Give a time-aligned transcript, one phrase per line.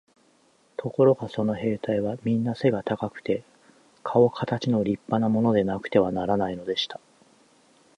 [0.77, 3.43] ところがその兵隊はみんな背が高くて、
[4.01, 6.99] かおかたちの立派なものでなくてはならないのでした。